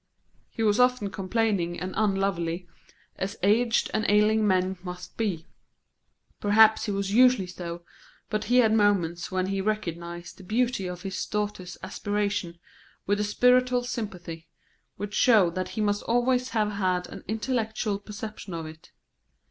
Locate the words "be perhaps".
5.15-6.85